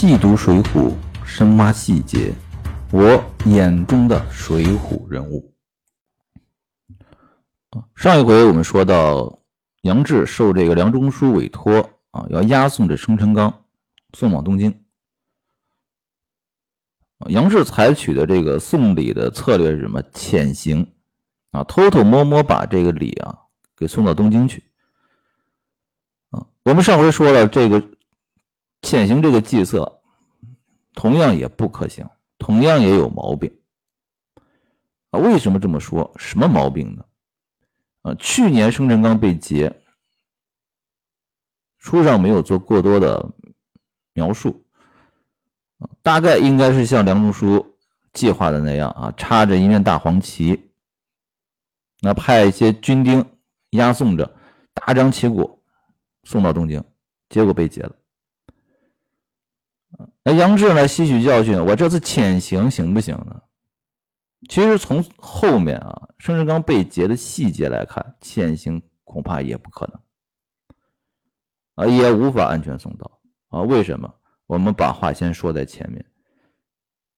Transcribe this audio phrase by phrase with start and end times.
[0.00, 0.88] 细读《水浒》，
[1.26, 2.32] 深挖细节，
[2.90, 5.52] 我眼中的水浒人物。
[7.94, 9.40] 上一回我们说到，
[9.82, 13.62] 杨志受这个梁中书委托啊，要押送这生辰纲
[14.14, 14.74] 送往东京。
[17.26, 20.02] 杨志采取的这个送礼的策略是什么？
[20.14, 20.94] 潜行
[21.50, 23.36] 啊，偷偷摸摸把这个礼啊
[23.76, 24.64] 给送到东京去。
[26.30, 27.86] 啊，我们上回说了这个。
[28.82, 30.00] 潜行这个计策，
[30.94, 33.54] 同样也不可行，同样也有毛病
[35.10, 35.20] 啊！
[35.20, 36.12] 为什么这么说？
[36.16, 37.04] 什么毛病呢？
[38.02, 39.82] 啊，去年生辰纲被劫，
[41.78, 43.30] 书上没有做过多的
[44.14, 44.64] 描述
[46.02, 47.76] 大概应该是像梁中书
[48.12, 50.72] 计划的那样啊，插着一面大黄旗，
[52.00, 53.24] 那派一些军丁
[53.70, 54.34] 押送着，
[54.72, 55.62] 大张旗鼓
[56.24, 56.82] 送到东京，
[57.28, 57.94] 结果被劫了。
[60.22, 60.86] 那杨志呢？
[60.86, 63.42] 吸取教训，我这次潜行行不行呢？
[64.48, 70.00] 其实从后面啊，生辰纲被劫的细节来看，潜行恐怕也不可能
[71.74, 73.62] 啊，也无法安全送到啊。
[73.62, 74.14] 为什么？
[74.46, 76.04] 我们把话先说在前面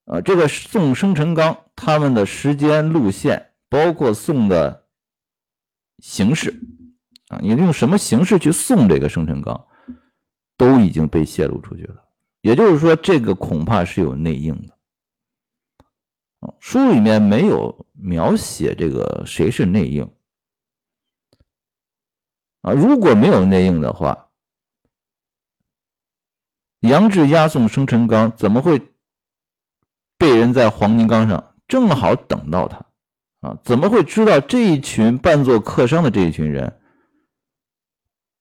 [0.05, 0.21] 啊。
[0.21, 4.87] 这个送生辰纲，他们的时间、路线，包括送的
[5.99, 6.61] 形式
[7.29, 9.67] 啊，你用什么形式去送这个生辰纲，
[10.57, 12.02] 都已经被泄露出去了。
[12.43, 14.77] 也就是说，这个恐怕是有内应的。
[16.59, 20.13] 书里面没有描写这个谁是内应
[22.63, 22.73] 啊。
[22.73, 24.29] 如果没有内应的话，
[26.81, 28.93] 杨志押送生辰纲怎么会
[30.19, 32.87] 被人在黄金冈上正好等到他
[33.49, 33.59] 啊？
[33.63, 36.81] 怎么会知道这一群扮作客商的这一群人，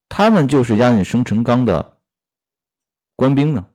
[0.09, 1.99] 他们就是押运生辰纲的
[3.15, 3.67] 官兵呢？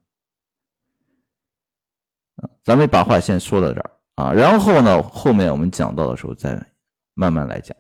[2.67, 6.61] 咱们把话先说到这儿啊，然后呢，后面我们讲到的时候再
[7.15, 7.77] 慢慢来讲。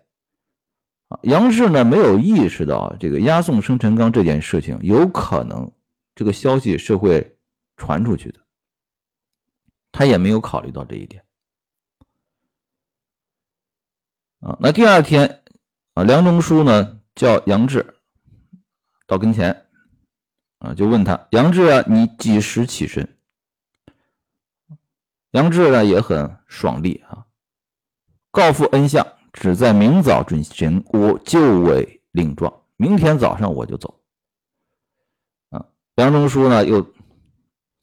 [1.08, 5.68] 啊，杨志呢没有意识到这个押送生辰纲这件事情有可能
[6.14, 7.36] 这个消息是会
[7.76, 8.38] 传出去的，
[9.90, 11.24] 他也没有考虑到这一点。
[14.38, 15.42] 啊，那第二天
[15.94, 17.96] 啊，梁中书呢叫杨志
[19.04, 19.66] 到跟前
[20.60, 23.08] 啊，就问他：“杨志啊，你几时起身？”
[25.32, 27.26] 杨志呢也很爽利啊，
[28.30, 34.00] 告诉恩相，只在明早准行，我就委令状，明天早上我就走。
[35.50, 36.94] 啊，梁中书呢又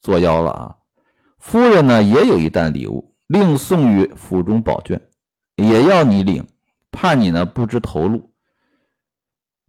[0.00, 0.76] 作妖了啊，
[1.38, 5.08] 夫人呢也有一担礼物，另送于府中宝卷，
[5.54, 6.48] 也要你领，
[6.90, 8.34] 怕你呢不知头路，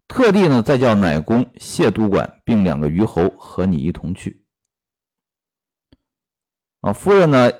[0.07, 4.43] 特地呢再叫奶公谢督管并两个虞侯和你一同去。
[6.81, 7.51] 啊，夫人呢？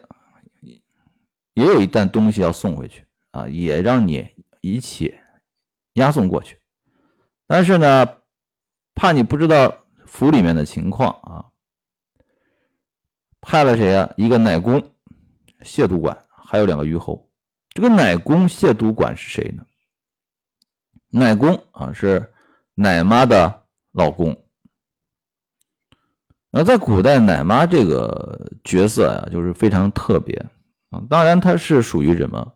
[1.55, 4.29] 也有一担东西要送回去啊，也让你
[4.61, 5.15] 一起
[5.93, 6.59] 押送过去。
[7.47, 8.07] 但是呢，
[8.93, 11.45] 怕你不知道府里面的情况啊，
[13.41, 14.13] 派了谁啊？
[14.17, 14.91] 一个奶公
[15.61, 17.29] 谢督管，还有两个虞侯。
[17.69, 19.65] 这个奶公谢督管是谁呢？
[21.09, 22.33] 奶公啊，是
[22.73, 24.35] 奶妈的老公。
[26.51, 30.45] 那在古代，奶妈这个角色呀，就是非常特别。
[31.09, 32.53] 当然，他是属于什么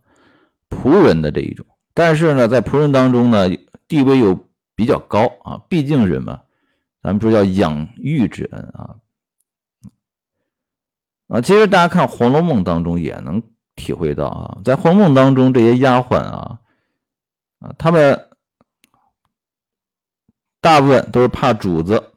[0.70, 3.50] 仆人的这一种，但是呢，在仆人当中呢，
[3.88, 5.62] 地位又比较高啊。
[5.70, 6.42] 毕竟什么，
[7.02, 8.96] 咱们说叫养育之恩啊
[11.28, 11.42] 啊。
[11.42, 13.42] 其实大家看《红楼梦》当中也能
[13.76, 16.60] 体会到啊，在《红楼梦》当中这些丫鬟啊
[17.60, 18.30] 啊，他们
[20.62, 22.12] 大部分都是怕主子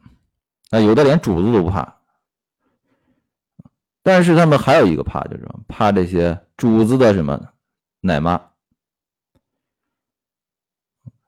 [0.70, 2.01] 啊，有的连主子都不怕。
[4.02, 7.52] 但是他们还有一个怕，就是怕这些主子的什么
[8.00, 8.50] 奶妈。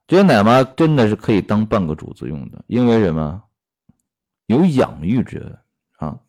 [0.07, 3.41] 这些奶妈真的是可以当半个主子用的，因为什么？
[4.47, 5.57] 有养育之恩
[5.97, 6.19] 啊，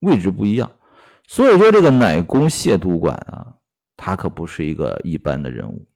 [0.00, 0.70] 位置不一样。
[1.26, 3.54] 所以说，这个奶公谢督管啊，
[3.96, 5.86] 他可不是一个一般的人物，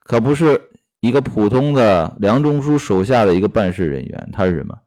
[0.00, 4.80] 可不是一个普通的梁中书手下的一个办事人员，他是什么？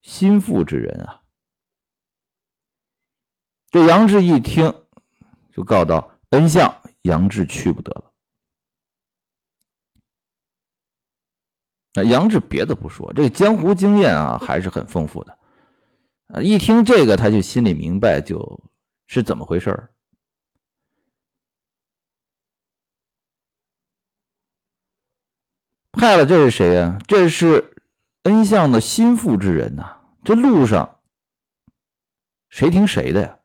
[0.00, 1.21] 心腹之人啊。
[3.72, 4.72] 这杨志一听，
[5.50, 8.12] 就告到：“恩相，杨志去不得了。”
[11.94, 15.38] 那杨志别的不说，这个江湖经验啊还是很丰富的。
[16.42, 18.62] 一听这个，他就心里明白，就
[19.06, 19.90] 是怎么回事儿。
[25.92, 26.98] 派了，这是谁呀？
[27.08, 27.74] 这是
[28.24, 29.98] 恩相的心腹之人呐。
[30.22, 30.98] 这路上。
[32.50, 33.38] 谁听谁的呀？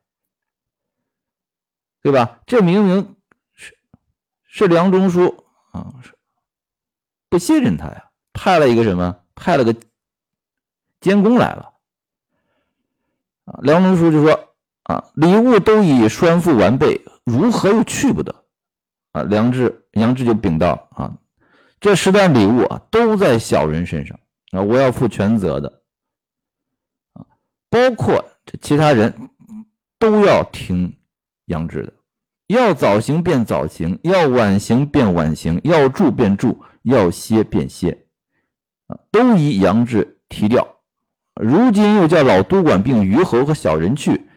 [2.10, 2.40] 对吧？
[2.46, 3.16] 这明明
[3.54, 3.76] 是
[4.44, 6.14] 是梁中书啊，是
[7.28, 9.20] 不信任他呀，派了一个什么？
[9.34, 9.74] 派了个
[11.00, 11.74] 监工来了。
[13.44, 18.44] 啊，梁中书就说：“啊，礼物都已拴付完备，如何又去不得？”
[19.12, 21.16] 啊，梁志杨志就禀道：“啊，
[21.80, 24.18] 这十袋礼物啊，都在小人身上
[24.50, 25.82] 啊，我要负全责的。
[27.14, 27.24] 啊，
[27.70, 29.30] 包括这其他人
[29.98, 30.98] 都要听
[31.46, 31.92] 杨志的，
[32.48, 38.06] 要早行便早行，要晚行便晚行，要住便住，要歇便歇，
[38.88, 40.66] 啊，都以杨志提调。
[41.40, 44.28] 如今又叫老督管并虞侯和小人去，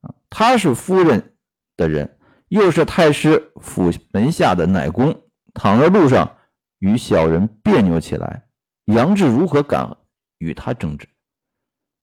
[0.00, 1.34] 啊，他是夫人
[1.76, 2.14] 的人。”
[2.48, 6.38] 又是太师府门下的奶工，躺在路上
[6.78, 8.44] 与小人别扭起来，
[8.86, 9.98] 杨志如何敢
[10.38, 11.06] 与他争执？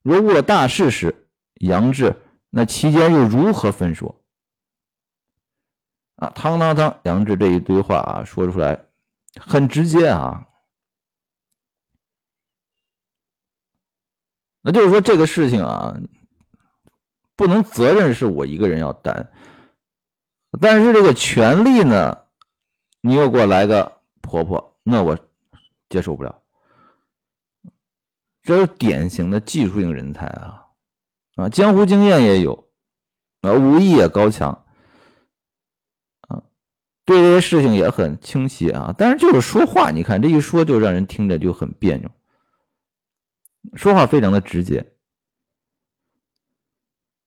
[0.04, 2.16] 若误了大事时，杨志
[2.52, 4.24] 那其间又如何分说？
[6.16, 7.00] 啊，汤汤汤！
[7.04, 8.86] 杨志这一堆话啊，说出来
[9.40, 10.48] 很直接啊，
[14.62, 15.96] 那就是说这个事情啊，
[17.36, 19.32] 不能责任是我一个人要担。
[20.62, 22.18] 但是这个权利呢，
[23.02, 25.20] 你又给我来个婆婆，那我
[25.90, 26.42] 接受不了。
[28.42, 30.68] 这是典型的技术性人才啊，
[31.36, 32.70] 啊，江湖经验也有，
[33.42, 34.65] 啊，武艺也高强，
[37.06, 38.94] 对这些事情也很清晰啊。
[38.98, 42.10] 但是就是说话，你看这一说就让人听着就很别扭，
[43.76, 44.86] 说话非常的直接。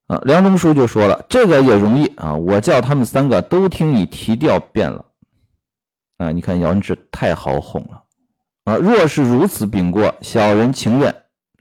[0.08, 5.04] 啊，梁中书就说了，这个也容易啊，我叫他们三个都听你提调变了。
[6.16, 8.02] 啊，你看杨志太好哄了
[8.64, 8.76] 啊！
[8.76, 11.14] 若是如此禀过，小人情愿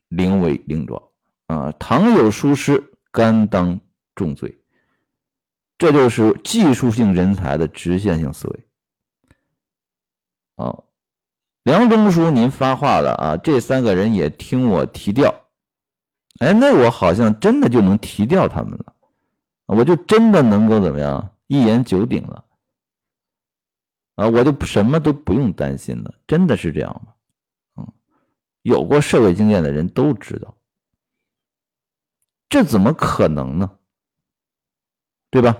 [0.07, 0.99] 临危领状
[1.45, 1.71] 啊！
[1.73, 3.79] 倘有疏失，甘当
[4.15, 4.57] 重罪。
[5.77, 8.67] 这就是技术性人才的直线性思维。
[10.55, 10.83] 啊，
[11.63, 13.37] 梁中书，您发话了啊！
[13.37, 15.45] 这三个人也听我提调。
[16.39, 18.95] 哎，那我好像真的就能提调他们了，
[19.65, 22.45] 我就真的能够怎么样一言九鼎了
[24.15, 24.27] 啊！
[24.27, 27.13] 我就什么都不用担心了，真的是这样吗？
[27.75, 27.93] 嗯，
[28.63, 30.57] 有过社会经验的人都知道，
[32.49, 33.76] 这怎么可能呢？
[35.29, 35.57] 对吧？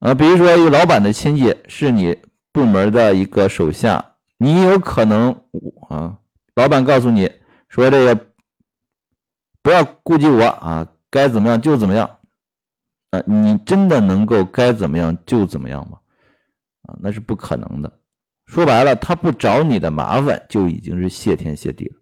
[0.00, 2.18] 啊，比如说一个老板的亲戚是你
[2.52, 5.42] 部门的一个手下，你有可能
[5.88, 6.18] 啊，
[6.54, 7.30] 老板告诉你
[7.68, 8.26] 说这个。
[9.62, 12.20] 不要顾及我啊，该怎么样就怎么样，
[13.10, 15.98] 啊，你真的能够该怎么样就怎么样吗？
[16.82, 17.98] 啊，那是不可能的。
[18.46, 21.96] 说白了，他不找你的麻烦就已经是谢天谢地了。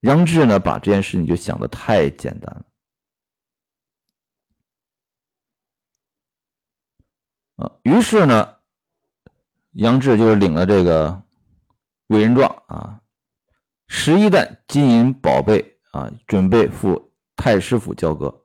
[0.00, 2.62] 杨志呢，把这件事情就想的太简单了。
[7.56, 8.56] 啊，于是呢，
[9.72, 11.22] 杨志就领了这个
[12.08, 13.00] 委任状啊。
[13.86, 18.42] 十一担金银宝贝啊，准备赴太师府交割。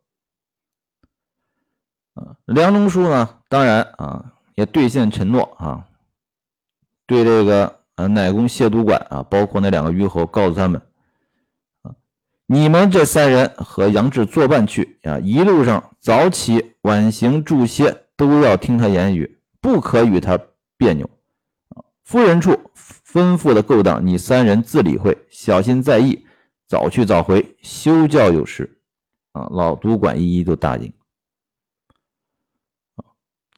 [2.14, 5.88] 啊，梁中书呢，当然啊，也兑现承诺啊，
[7.08, 10.82] 对这个呃乃公谢督管啊，包括那两个虞侯，告诉他们，
[12.46, 20.38] 你们这三人和杨志作伴去啊，一路上早起晚行住歇，都要听他言语，不可与他
[20.78, 21.10] 别扭
[21.70, 21.82] 啊。
[22.04, 22.60] 夫人处。
[23.12, 26.28] 吩咐的勾当，你三人自理会，小心在意，
[26.68, 28.80] 早去早回，休教有时。
[29.32, 30.94] 啊，老督管一一都答应。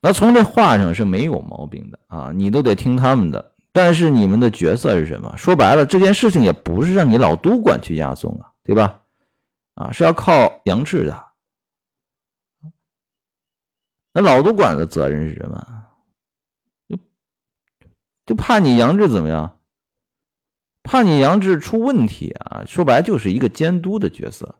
[0.02, 3.54] 那从这话上是没有毛病的啊，你都得听他们的。
[3.74, 5.36] 但是你们的角色是什么？
[5.36, 9.02] 说白了，这件事情也不是让你老督管去押送啊，对吧？
[9.76, 11.26] 啊，是要靠杨志的。
[14.14, 15.88] 那老督管的责任是什么？
[18.26, 19.60] 就怕你杨志怎么样？
[20.84, 22.64] 怕你杨志出问题啊！
[22.66, 24.56] 说白就是一个监督的角色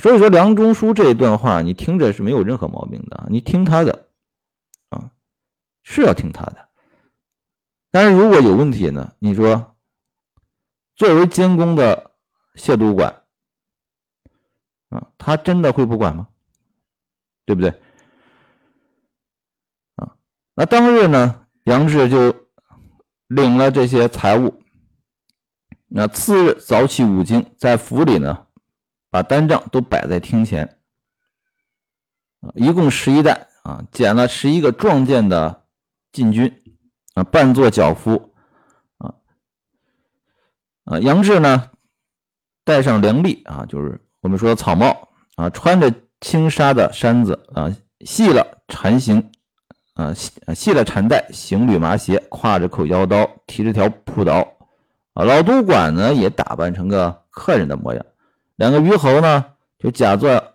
[0.00, 4.08] 所以说梁中书这一段话，你听着是没有任何毛病的，你听他的
[4.90, 5.10] 啊，
[5.82, 6.68] 是要听他的。
[7.90, 9.14] 但是如果有问题呢？
[9.18, 9.76] 你说，
[10.94, 12.12] 作为监工的
[12.54, 13.24] 谢督管
[14.88, 16.28] 啊，他真的会不管吗？
[17.44, 17.70] 对不对？
[19.96, 20.16] 啊
[20.54, 22.48] 那当日呢，杨志就
[23.26, 24.62] 领了这些财物。
[25.86, 28.46] 那次日早起五更，在府里呢，
[29.08, 30.78] 把单账都摆在厅前。
[32.54, 35.66] 一共十一担啊，捡了十一个壮健的
[36.12, 36.62] 禁军
[37.14, 38.34] 啊，扮作脚夫
[38.98, 39.14] 啊，
[40.84, 41.70] 啊，杨志呢，
[42.64, 49.30] 带上凉笠啊，就是我们说草帽啊，穿着轻纱的衫子啊，系了缠行
[49.94, 54.46] 啊，系系了缠带，行履麻鞋，挎着口腰刀，提着条朴刀
[55.14, 55.24] 啊。
[55.24, 58.04] 老督管呢，也打扮成个客人的模样。
[58.56, 59.44] 两个虞侯呢，
[59.78, 60.54] 就假作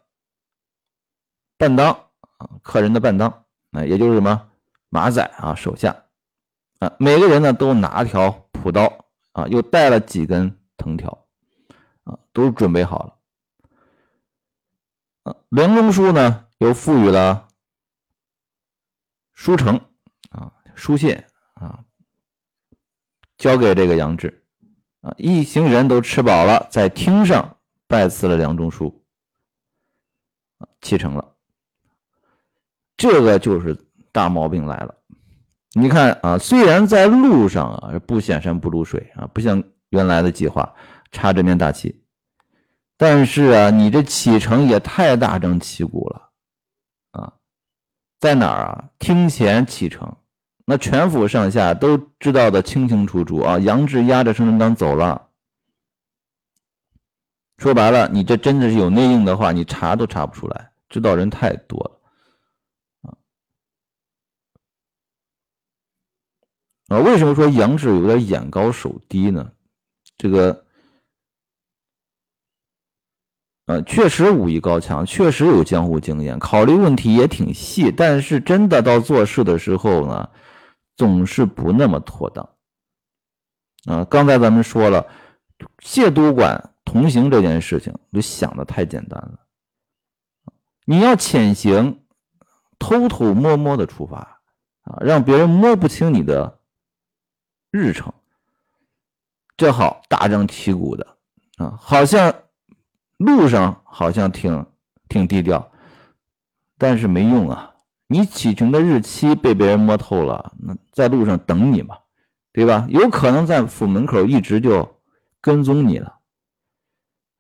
[1.58, 1.92] 伴当
[2.38, 4.50] 啊，客人的伴当啊，也就是什么
[4.90, 5.96] 马仔啊，手下
[6.80, 8.92] 啊，每个人呢都拿条朴刀。
[9.34, 11.26] 啊，又带了几根藤条，
[12.04, 13.16] 啊，都准备好了。
[15.24, 17.48] 啊，梁中书呢，又赋予了
[19.34, 19.80] 书城，
[20.30, 21.84] 啊，书信啊，
[23.38, 24.46] 交给这个杨志，
[25.02, 29.04] 啊，一行人都吃饱了，在厅上拜辞了梁中书，
[30.58, 31.36] 啊，启程了。
[32.98, 33.76] 这个就是
[34.12, 34.96] 大毛病来了。
[35.72, 40.76] 你看啊，虽然在路上啊不显山不露水啊，不像原来的计划
[41.12, 42.03] 插这面大旗，
[43.04, 46.30] 但是啊，你这启程也太大张旗鼓了
[47.12, 47.34] 啊！
[48.22, 48.90] 在哪儿啊？
[48.98, 50.16] 厅前启程，
[50.64, 53.60] 那全府上下都知道的清清楚楚啊。
[53.60, 55.28] 杨志押着生辰纲走了，
[57.58, 62.00] 说白了，你这真的是有内应的话，你查都查不出来，知道人太多了。
[66.88, 69.52] 啊，为什么说杨志有点眼高手低呢？
[70.16, 70.63] 这个，
[73.82, 80.30] 确实武艺高强，确实有江湖经验，考虑问题也挺细，但是真的到做事的时候呢，
[80.96, 82.50] 总是不那么妥当。
[83.86, 85.08] 啊，刚才咱们说了，
[85.80, 89.40] 谢督管同行这件事情，就想的太简单了。
[90.86, 92.04] 你要潜行，
[92.80, 94.20] 偷偷摸摸的出发，
[94.84, 96.60] 啊，让别人摸不清你的。
[97.76, 98.14] 日程，
[99.58, 101.18] 这好大张旗鼓的
[101.58, 102.32] 啊，好像
[103.24, 104.66] 路上好像挺
[105.08, 105.72] 挺低调，
[106.78, 107.76] 但是没用啊！
[108.08, 111.98] 你启程的日期被别人摸透了，那在路上等你嘛，
[112.52, 112.86] 对吧？
[112.90, 115.02] 有可能在府门口一直就
[115.42, 116.20] 跟踪你了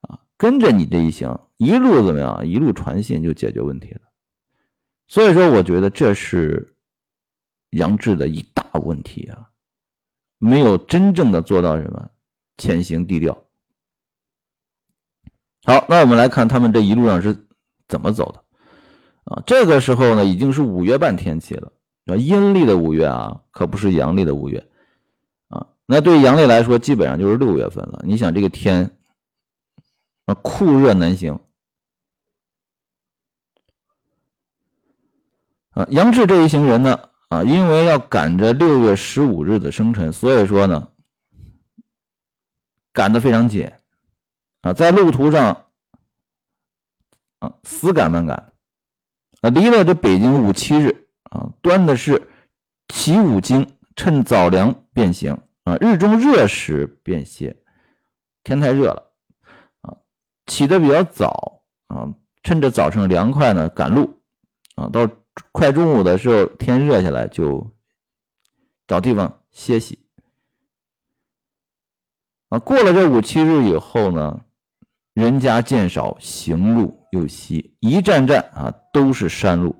[0.01, 2.47] 啊，跟着你这一行，一路怎么样？
[2.47, 4.01] 一路传信就解决问题了。
[5.07, 6.75] 所以说，我觉得这是
[7.71, 9.49] 杨志的一大问题啊。
[10.39, 12.09] 没有真正的做到什么
[12.57, 13.45] 潜行低调。
[15.65, 17.47] 好，那我们来看他们这一路上是
[17.87, 18.43] 怎么走的
[19.23, 19.41] 啊？
[19.45, 21.71] 这个时候呢，已经是五月半天气了
[22.05, 24.67] 啊，阴历的五月啊，可不是阳历的五月
[25.47, 25.67] 啊。
[25.85, 28.01] 那对阳历来说，基本上就是六月份了。
[28.05, 28.97] 你想这个天
[30.25, 31.39] 啊，酷热难行
[35.69, 35.87] 啊。
[35.91, 36.99] 杨志这一行人呢？
[37.29, 40.89] 啊，因为要赶着六月十五日的生辰，所以说呢，
[42.91, 43.71] 赶得非常紧
[44.63, 45.67] 啊，在路途上
[47.37, 48.51] 啊，死赶慢赶
[49.41, 52.29] 啊，离了这北京五七日啊，端的是
[52.87, 57.55] 起五经，趁早凉便行啊，日中热时便歇，
[58.43, 59.11] 天太热了
[59.81, 59.97] 啊，
[60.47, 64.19] 起的比较早啊，趁着早上凉快呢，赶路
[64.75, 65.07] 啊，到。
[65.51, 67.71] 快中午的时候，天热下来，就
[68.85, 70.05] 找地方歇息。
[72.49, 74.45] 啊，过了这五七日以后呢，
[75.13, 79.75] 人家渐少，行路又稀，一站站啊都是山路。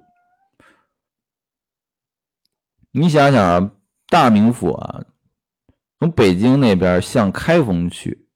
[2.92, 3.72] 你想想啊，
[4.08, 5.04] 大名府啊，
[6.00, 8.28] 从北京那边向开封去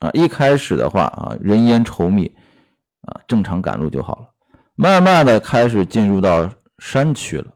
[0.00, 2.34] 啊，一开始的话啊，人烟稠密
[3.02, 4.34] 啊，正常赶路就好了。
[4.74, 7.52] 慢慢的开始进入到山区了，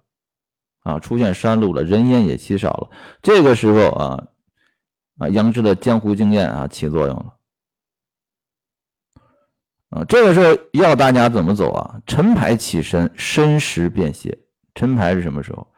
[0.84, 2.90] 啊，出现山路了，人烟也稀少了。
[3.20, 4.28] 这个时候啊，
[5.18, 7.34] 啊，杨志的江湖经验啊起作用了，
[9.94, 12.02] 啊，这个时候要大家怎么走啊？
[12.04, 14.36] 晨牌起身，申时便歇。
[14.74, 15.72] 晨牌是什么时候？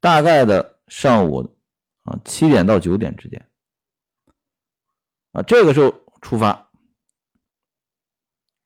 [0.00, 1.56] 大概的上午
[2.02, 3.48] 啊七点到九点之间，
[5.30, 6.68] 啊，这个时候出发，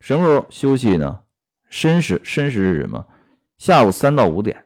[0.01, 1.21] 什么时候休息呢？
[1.69, 3.07] 申时，申时是什么？
[3.59, 4.65] 下午三到五点，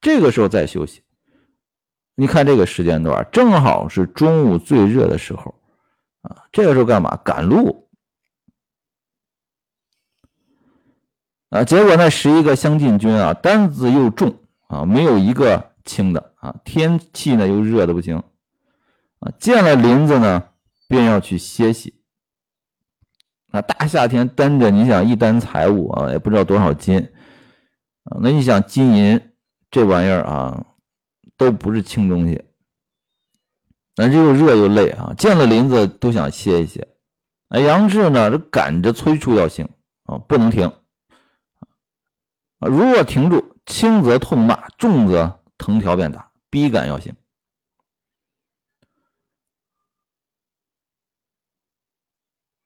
[0.00, 1.02] 这个时候再休息。
[2.14, 5.54] 你看这个时间段，正好是中午最热的时候
[6.22, 6.46] 啊。
[6.52, 7.16] 这个时候干嘛？
[7.18, 7.90] 赶路
[11.52, 11.62] 啊。
[11.64, 14.34] 结果那十一个相近军啊，担子又重
[14.66, 16.56] 啊，没有一个轻的啊。
[16.64, 18.22] 天气呢又热的不行
[19.20, 20.42] 啊，见了林子呢，
[20.88, 21.94] 便要去歇息。
[23.54, 26.98] 那大夏天担着，你想一担财物啊，也不知道多少斤
[28.04, 28.16] 啊。
[28.22, 29.20] 那你想金银
[29.70, 30.64] 这玩意儿啊，
[31.36, 32.42] 都不是轻东西
[33.94, 36.88] 那这又热又累啊，见了林子都想歇一歇。
[37.50, 39.68] 哎，杨志呢，这赶着催促要行
[40.04, 40.72] 啊，不能停
[42.68, 47.14] 如若停住，轻则痛骂，重则藤条便打，逼赶要行。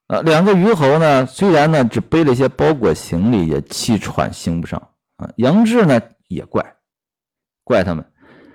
[0.08, 5.30] 啊，两个虞侯呢，虽然呢只背了一些包裹行李，也气喘行不上啊。
[5.36, 6.76] 杨志呢也怪，
[7.64, 8.12] 怪他们，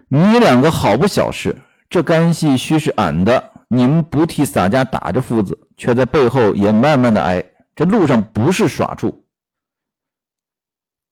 [0.08, 1.58] 你两个好不小事，
[1.90, 7.44] 这干系须是俺的，你们不替洒家打着夫子，却在背后也慢慢的挨，
[7.76, 9.21] 这路上不是耍处。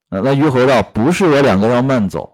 [0.09, 2.31] 啊，那虞侯道不是我两个要慢走，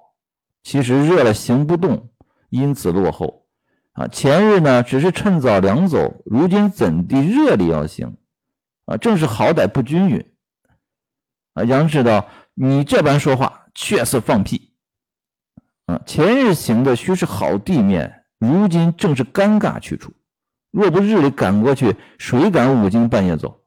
[0.64, 2.10] 其实热了行不动，
[2.50, 3.46] 因此落后。
[3.94, 8.18] 啊，前日呢只是趁早凉走，如今怎地热里要行？
[8.86, 10.26] 啊，正是好歹不均匀。
[11.54, 14.74] 啊，杨志道：“你这般说话，确是放屁。”
[15.88, 20.12] 啊，前日行的须是好地面，如今正是尴尬去处。
[20.72, 23.65] 若不日里赶过去，谁敢五更半夜走？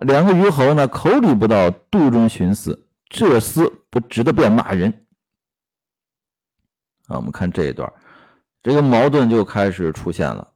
[0.00, 5.06] 两个虞侯呢，口里不到，肚中寻思，这厮不值得便骂人。
[7.08, 7.92] 啊，我们看这一段。
[8.62, 10.52] 这个矛盾就开始出现了。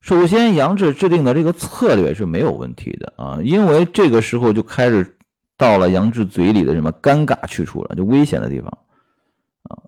[0.00, 5.18] 首先，杨志制定的这个策略是没有问题的啊，因为这个时候就开始
[5.56, 8.70] 到了杨志嘴里的什么尴尬去处了，就危险的地方
[9.64, 9.82] 啊。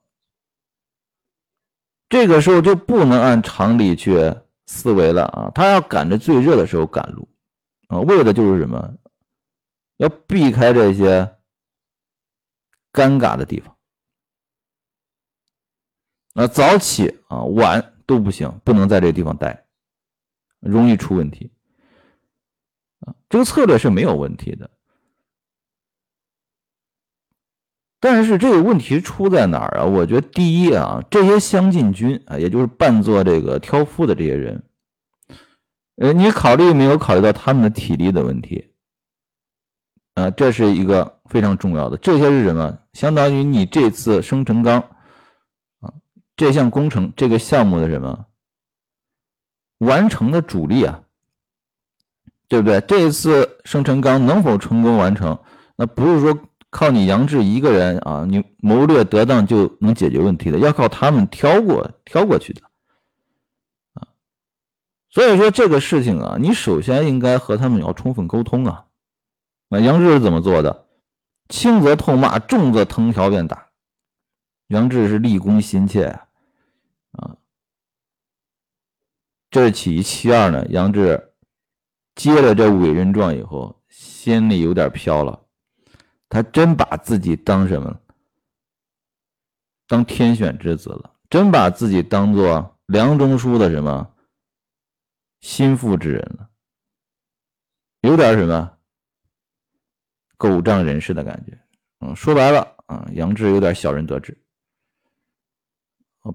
[2.08, 4.34] 这个时候就不能按常理去
[4.70, 7.28] 思维了啊，他要赶着最热的时候赶路
[7.88, 8.94] 啊，为的就是什么？
[9.96, 11.36] 要避开这些。
[12.92, 13.76] 尴尬的地方，
[16.34, 19.64] 啊，早起啊，晚都不行，不能在这个地方待，
[20.58, 21.52] 容易出问题。
[22.98, 24.68] 啊，这个策略是没有问题的，
[28.02, 29.84] 但是这个问题出在哪儿啊？
[29.84, 34.62] 我觉得第一啊，这些相近军啊，也就是扮作这个挑夫的这些人，
[35.96, 38.72] 呃，你考虑没有考虑到他们的体力的问题？
[40.14, 41.98] 啊，这是一个非常重要的。
[41.98, 42.78] 这些是什么？
[42.94, 44.80] 相当于你这次生辰纲
[45.80, 45.92] 啊，
[46.36, 48.26] 这项工程这个项目的什么
[49.78, 51.02] 完成的主力啊，
[52.48, 52.80] 对不对？
[52.80, 55.38] 这一次生辰纲能否成功完成？
[55.76, 56.38] 那不是说
[56.70, 62.62] 靠你杨志一个人啊，你谋略得当就能解决问题的，要靠他们挑过挑过去的
[63.94, 64.06] 啊。
[65.10, 68.86] 所以说这个事情啊，你首先应该和他们要充分沟通啊。
[69.68, 70.86] 那杨志是怎么做的？
[71.48, 73.70] 轻则痛骂，重则藤条便打。
[74.68, 76.04] 杨志是立功心切
[77.10, 77.36] 啊！
[79.50, 80.64] 这是其一，其二呢？
[80.68, 81.32] 杨志
[82.14, 85.40] 接了这伟人状以后，心里有点飘了。
[86.30, 88.00] 他真把自己当什么？
[89.86, 91.12] 当天选之子了？
[91.28, 94.08] 真把自己当做梁中书的什么
[95.40, 96.48] 心腹之人了？
[98.00, 98.72] 有点什么？
[100.36, 101.58] 狗仗人势的感觉，
[102.00, 104.38] 嗯，说白了啊，杨志有点小人得志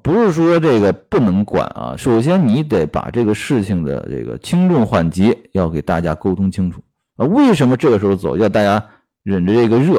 [0.03, 6.83] 不是说这个不能管啊，首先你得把这个事情的这个轻重缓急要给大家沟通清楚
[7.15, 7.25] 啊。
[7.25, 8.35] 为什么这个时候走？
[8.35, 8.89] 要大家
[9.25, 9.97] 忍着这个热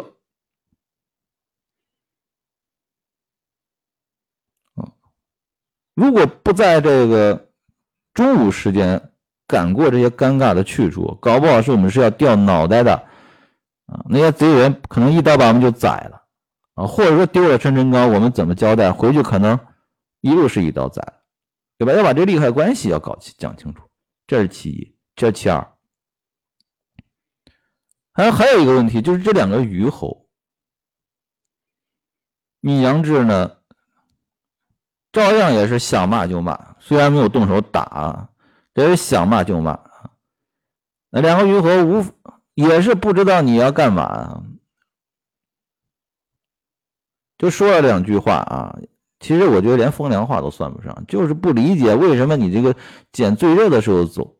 [4.76, 4.86] 啊。
[5.94, 7.50] 如果不在这个
[8.14, 9.12] 中午时间
[9.48, 12.94] 赶过这些尴尬的去处，搞不好是我们是要掉脑袋的。
[13.86, 16.22] 啊，那些贼人可能一刀把我们就宰了，
[16.74, 18.92] 啊，或者说丢了生辰纲，我们怎么交代？
[18.92, 19.58] 回去可能
[20.20, 21.20] 一路是一刀宰，
[21.78, 21.92] 对吧？
[21.92, 23.82] 要把这利害关系要搞清讲清楚，
[24.26, 25.75] 这是其一，这是其二。
[28.16, 30.26] 还还有一个问题，就是这两个虞侯，
[32.60, 33.58] 你杨志呢，
[35.12, 38.30] 照样也是想骂就骂，虽然没有动手打，
[38.74, 39.78] 也是想骂就骂
[41.10, 42.04] 那两个虞侯无。
[42.54, 44.42] 也是不知道你要干嘛，
[47.36, 48.78] 就说了两句话啊。
[49.20, 52.74] 其实我觉得连风凉话都算不上，就是不理解为什么你这个
[53.12, 54.35] 捡最热的时候走。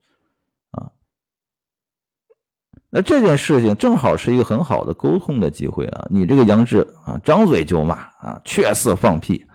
[2.90, 6.06] 那这件事情正好是一个很好的沟通的机会啊。
[6.10, 9.46] 你这个杨志啊，张嘴就骂啊，确似放屁，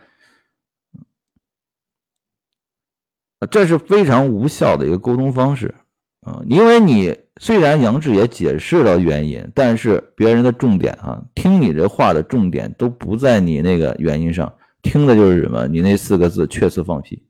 [3.49, 5.73] 这是非常无效的一个沟通方式
[6.21, 7.17] 啊，因为你。
[7.39, 15.65] 虽然杨志也解释了原因，但是别人的重点啊，听你这话的重点都不在你那个原因上，听的就是什么？
[15.67, 17.23] 你那四个字“确实放屁”。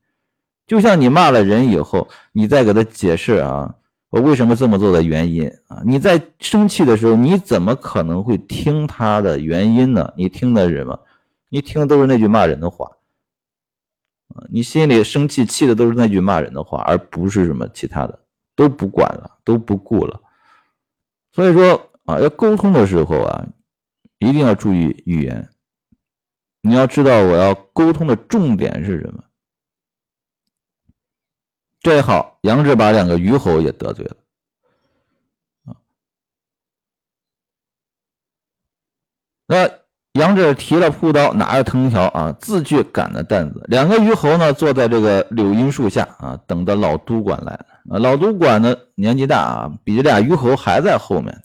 [0.67, 3.75] 就像你骂了人以后，你再给他解释啊，
[4.11, 5.81] 我为什么这么做的原因啊？
[5.85, 10.13] 你在生气的时候，你怎么可能会听他的原因呢？
[10.17, 10.99] 你听的是什么？
[11.47, 12.91] 你听的都是那句骂人的话，
[14.35, 18.19] 啊，你心里生气气的都是那句骂人的话，而不是什么其他的，
[18.53, 20.19] 都不管了，都不顾了。
[21.31, 23.47] 所以说啊，要沟通的时候啊，
[24.19, 25.47] 一定要注意语言。
[26.61, 29.23] 你要知道我要沟通的重点是什么。
[31.81, 34.15] 这好，杨志把两个虞侯也得罪了。
[39.47, 39.69] 那
[40.13, 43.65] 杨志提了朴刀，拿着藤条啊，自去赶的担子。
[43.67, 47.53] 两个虞侯呢，坐在这个柳荫树下啊，等着老都管来。
[47.89, 51.43] 啊，老都管呢年纪大啊，比这俩虞侯还在后面。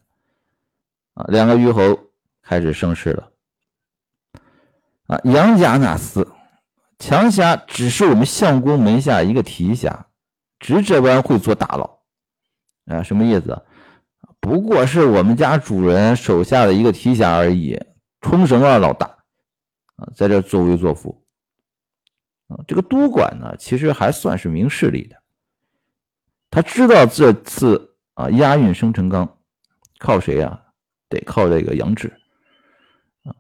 [1.15, 1.99] 啊，两个虞侯
[2.43, 3.31] 开始生事了。
[5.07, 6.29] 啊，杨家那厮，
[6.99, 10.06] 强侠只是我们相公门下一个提辖，
[10.59, 11.99] 只这般会做大佬。
[12.87, 13.63] 啊，什么意思？
[14.41, 17.81] 不过是我们家主人手下的一个提辖而已。
[18.21, 19.07] 冲绳二老大
[19.97, 21.25] 啊，在这作威作福
[22.49, 22.59] 啊。
[22.67, 25.17] 这个都管呢，其实还算是明事理的。
[26.51, 29.39] 他知道这次啊押运生辰纲
[29.99, 30.63] 靠谁啊？
[31.09, 32.09] 得靠这个杨志
[33.25, 33.35] 啊。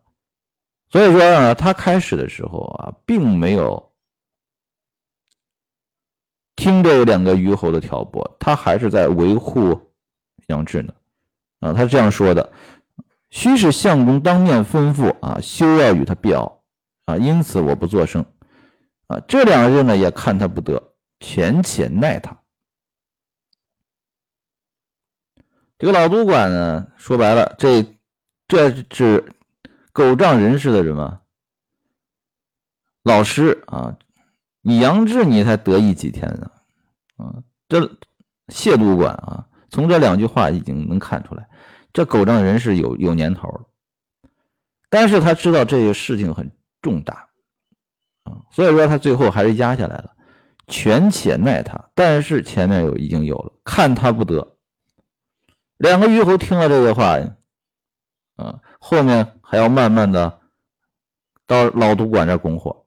[0.88, 3.86] 所以说啊，他开始的时候啊，并没有
[6.57, 9.92] 听这两个虞侯的挑拨，他还是在维护
[10.49, 10.95] 杨志呢。
[11.61, 12.53] 啊，他是这样说的。
[13.31, 16.38] 须是相公当面吩咐啊，休要与他辩
[17.05, 18.25] 啊，因此我不作声
[19.09, 19.21] 啊。
[19.29, 22.40] 这两日呢，也看他不得，权且耐他。
[25.79, 27.85] 这个老督管呢，说白了，这
[28.49, 29.35] 这是
[29.92, 31.21] 狗仗人势的什么
[33.03, 33.97] 老师啊？
[34.68, 36.50] 你杨志，你才得意几天呢？
[37.18, 37.88] 啊，这
[38.48, 41.48] 谢督管啊，从这两句话已经能看出来。
[41.92, 43.61] 这狗仗人势有有年头了，
[44.90, 46.50] 但是他知道这个事情很
[46.83, 47.29] 重大
[48.24, 50.16] 啊，所以说他最后还是压下来了，
[50.66, 51.88] 权且奈他。
[51.94, 54.57] 但是前面有已经有了，看他不得。
[55.76, 57.16] 两个虞侯听了这个话，
[58.35, 60.40] 啊，后面还要慢慢的
[61.46, 62.85] 到老督管这拱火。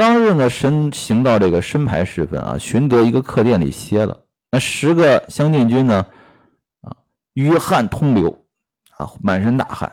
[0.00, 4.18] 当日呢，神行到这个申牌时分啊，寻得一个客店里歇了。
[4.50, 6.06] 那十个乡禁军呢？
[6.80, 6.96] 啊，
[7.34, 8.46] 约汗通流，
[8.96, 9.92] 啊，满身大汗，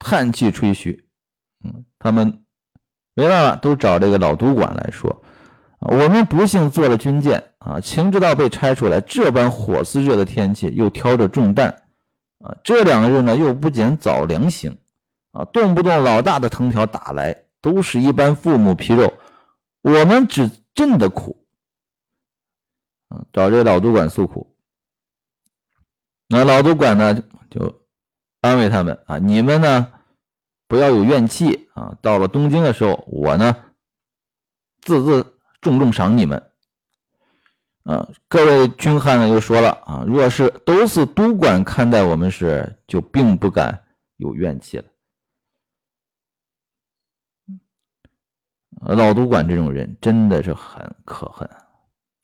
[0.00, 1.06] 叹气吹嘘。
[1.64, 2.42] 嗯，他们
[3.14, 5.22] 没办法，都找这个老督管来说：
[5.78, 11.68] 我们不幸做了军舰啊，情知道被拆出来，这般火似热的天气，又挑着重担
[12.40, 14.76] 啊，这两日呢又不减早粮行
[15.30, 19.14] 啊，动不动老大的藤条打来，都是一般父母皮肉，
[19.86, 21.46] 我们只真的苦。
[23.32, 24.56] 找这个老督管诉苦，
[26.26, 27.86] 那老督管呢就
[28.40, 29.92] 安慰他们啊，你们呢
[30.66, 33.56] 不要有怨气啊，到了东京的时候，我呢
[34.82, 36.50] 字字重重赏你们。
[37.84, 43.84] 啊，各位军汉呢又说了啊，若是都是督管看待我们时，就并不敢
[44.16, 44.84] 有怨气了。
[48.94, 51.48] 老督管这种人真的是很可恨。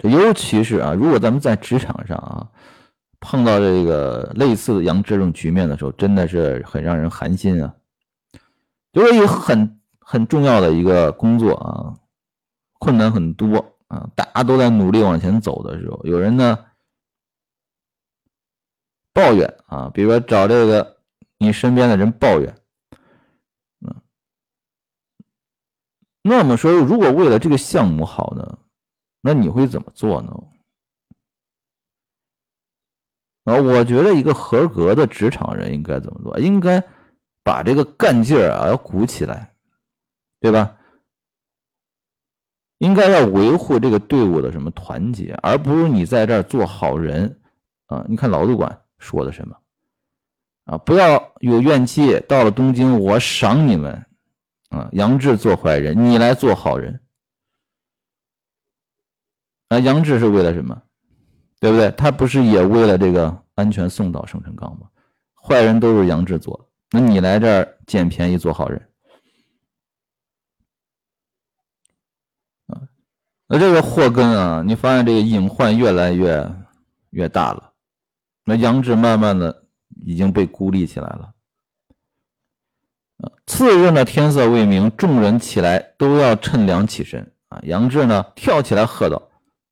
[0.02, 2.48] 尤其是啊，如果咱们在职场上啊
[3.20, 7.72] 碰到这个类似杨志这种局面的时候，真的是很让人寒心啊。
[8.92, 11.94] 就是一很很重要的一个工作啊，
[12.80, 16.58] 困难很多啊，大家都在努力往前走的时候，有人呢
[19.14, 20.96] 抱怨啊，比如说找这个
[21.38, 22.54] 你身边的人抱怨，
[26.22, 28.58] 那么说，如果为了这个项目好呢？
[29.20, 30.32] 那你会怎么做呢？
[33.44, 36.38] 啊，我觉得一个合格的职场人应该怎么做？
[36.38, 36.82] 应该
[37.44, 39.54] 把这个干劲儿啊要鼓起来，
[40.40, 40.76] 对吧？
[42.78, 47.40] 应该要维护这个队伍的什么团结，而不是你在这儿做好人
[47.86, 48.04] 啊！
[48.08, 49.56] 你看老督管说的什么
[50.64, 50.78] 啊？
[50.78, 54.04] 不要有怨气，到了东京我赏你们
[54.72, 54.88] 啊！
[54.92, 57.00] 杨志做坏人，你来做好人。
[59.68, 60.82] 那杨志是为了什么？
[61.60, 61.90] 对不对？
[61.92, 64.88] 他不是也为了这个安全送到生辰纲吗？
[65.34, 68.88] 坏人都是杨志做，那你来这儿捡便宜做好人
[72.66, 72.80] 啊？
[73.46, 76.50] 那这个祸根啊，你发现这个隐患越来越
[77.10, 77.72] 越大了。
[78.44, 79.66] 那杨志慢慢的
[80.04, 81.34] 已经被孤立起来了。
[83.46, 87.60] 次日呢，天色未明，众人起来都要趁凉起身啊。
[87.62, 89.30] 杨志呢，跳起来喝道。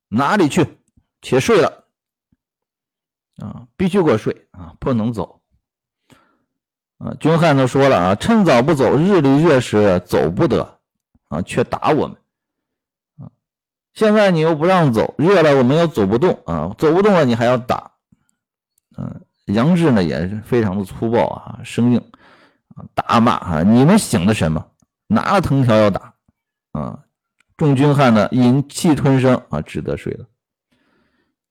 [0.09, 0.77] 哪里去？
[1.21, 1.85] 且睡了
[3.37, 3.67] 啊！
[3.77, 4.73] 必须给我睡啊！
[4.79, 5.39] 不能走
[6.97, 10.79] 啊，军汉都说了啊，趁早不走，日里月时走不得
[11.29, 12.17] 啊，却打我们
[13.19, 13.29] 啊。
[13.93, 17.91] 现在你又不让走，热了我们又走不动啊，走不动了你还要打，
[18.97, 22.11] 嗯，杨志呢也是非常的粗暴啊，生硬
[22.93, 24.65] 大，骂啊，你们醒的什么？
[25.07, 26.13] 拿了藤条要打
[26.71, 26.99] 啊！
[27.57, 30.25] 众军汉呢忍气吞声啊，只得睡了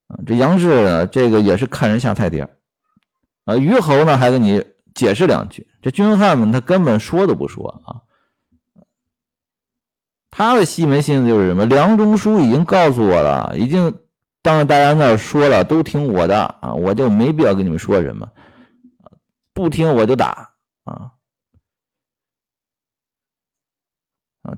[0.09, 0.19] 啊。
[0.27, 2.49] 这杨志呢，这个也是看人下菜碟
[3.45, 3.57] 啊。
[3.57, 4.65] 于侯呢还跟你。
[4.93, 8.03] 解释两句，这军汉们他根本说都不说啊！
[10.31, 11.65] 他的西门心思就是什么？
[11.65, 14.01] 梁中书已经告诉我了，已经
[14.43, 18.29] 当着大家面说了，都听我的啊，我就没必要跟你们说什么，
[19.55, 20.51] 不听我就打
[20.85, 21.13] 啊！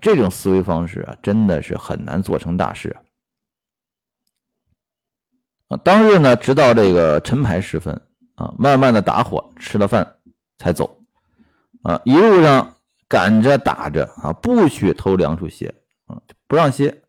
[0.00, 2.96] 这种思维方式啊，真的是很难做成大事
[5.68, 5.76] 啊！
[5.78, 8.00] 当日呢，直到这个晨牌时分
[8.35, 10.16] 啊，慢慢的打火，吃了饭。
[10.59, 10.96] 才走，
[11.83, 12.76] 啊，一路上
[13.09, 15.74] 赶着打着啊，不许偷粮食歇，
[16.07, 17.02] 啊，不让歇，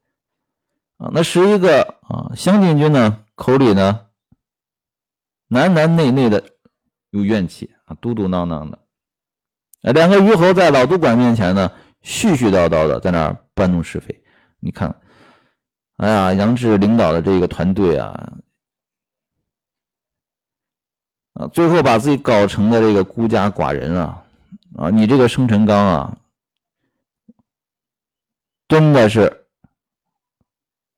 [0.98, 4.08] 啊，那十一个啊，湘禁军呢，口里呢，
[5.50, 6.44] 喃喃内内的
[7.12, 8.80] 有怨气啊，嘟嘟囔囔的，
[9.84, 11.72] 啊，两个虞侯在老督管面前呢，
[12.04, 14.24] 絮絮叨叨的在那儿搬弄是非，
[14.60, 14.96] 你看，
[15.98, 18.38] 哎呀，杨志领导的这个团队啊。
[21.34, 24.24] 啊，最后把自己搞成了这个孤家寡人啊！
[24.78, 26.18] 啊，你这个生辰纲啊，
[28.68, 29.48] 真的是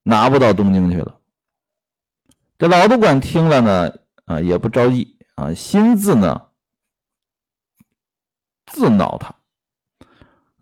[0.03, 1.17] 拿不到东京去了。
[2.57, 6.49] 这老督管听了呢，啊，也不着急啊，心自呢
[8.65, 9.33] 自恼他。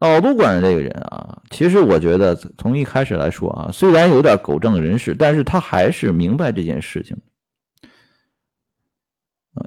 [0.09, 7.17] 老督管这个人啊，其实我觉得从一开始来说啊，虽然有点狗仗人势，但是他还是明白这件事情。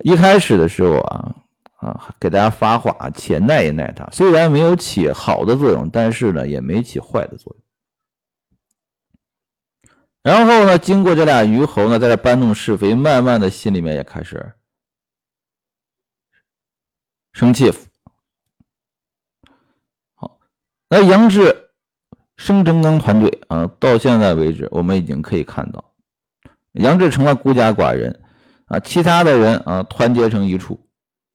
[0.03, 1.35] 一开始的时候啊
[1.79, 4.07] 啊，给大家发话，且耐一耐他。
[4.11, 7.63] 虽然没有起好的作用，但是呢，也没起坏的作用。
[10.23, 14.53] 然后呢，经过这俩虞侯呢，在这搬弄是非，慢慢的心里面也开始
[17.33, 17.73] 生气。
[20.15, 20.41] 好，
[20.89, 21.71] 那杨志、
[22.37, 25.93] 生真刚团队啊，到现在为止，我们已经可以看到，
[26.73, 28.23] 杨志成了孤家寡人。
[28.69, 30.89] 啊，其他的人啊，团结成一处，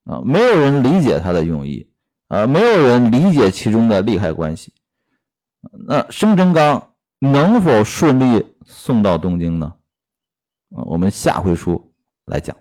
[0.04, 1.90] 啊，没有人理解他的用意，
[2.28, 4.74] 啊，没有人理解其中的利害关系。
[5.88, 9.74] 那生辰纲能否顺利送到东京呢？
[10.76, 11.94] 啊，我们下回书
[12.26, 12.54] 来讲。